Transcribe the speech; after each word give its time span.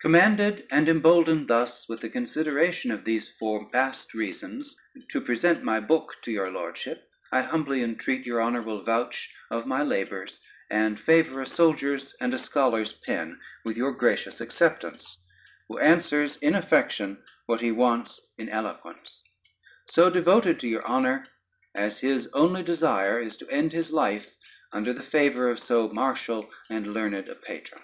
Commanded 0.00 0.66
and 0.72 0.88
emboldened 0.88 1.46
thus 1.46 1.88
with 1.88 2.00
the 2.00 2.08
consideration 2.08 2.90
of 2.90 3.04
these 3.04 3.30
forepassed 3.38 4.12
reasons, 4.12 4.74
to 5.08 5.20
present 5.20 5.62
my 5.62 5.78
book 5.78 6.16
to 6.22 6.32
your 6.32 6.50
Lordship, 6.50 7.08
I 7.30 7.42
humbly 7.42 7.84
entreat 7.84 8.26
your 8.26 8.40
Honor 8.40 8.60
will 8.60 8.82
vouch 8.82 9.32
of 9.52 9.66
my 9.68 9.84
labors, 9.84 10.40
and 10.68 10.98
favor 10.98 11.40
a 11.42 11.46
soldier's 11.46 12.16
and 12.20 12.34
a 12.34 12.40
scholar's 12.40 12.92
pen 12.92 13.38
with 13.64 13.76
your 13.76 13.92
gracious 13.92 14.40
acceptance, 14.40 15.16
who 15.68 15.78
answers 15.78 16.38
in 16.38 16.56
affection 16.56 17.22
what 17.46 17.60
he 17.60 17.70
wants 17.70 18.20
in 18.36 18.48
eloquence; 18.48 19.22
so 19.86 20.10
devoted 20.10 20.58
to 20.58 20.66
your 20.68 20.84
honor, 20.88 21.24
as 21.76 22.00
his 22.00 22.28
only 22.32 22.64
desire 22.64 23.20
is, 23.20 23.36
to 23.36 23.48
end 23.48 23.72
his 23.72 23.92
life 23.92 24.26
under 24.72 24.92
the 24.92 25.04
favor 25.04 25.48
of 25.48 25.60
so 25.60 25.88
martial 25.90 26.50
and 26.68 26.92
learned 26.92 27.28
a 27.28 27.36
patron. 27.36 27.80